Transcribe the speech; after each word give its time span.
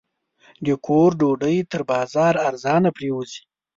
د 0.65 0.67
کور 0.85 1.09
ډوډۍ 1.19 1.57
تر 1.71 1.81
بازاره 1.89 2.39
ارزانه 2.49 2.89
پرېوځي. 2.97 3.41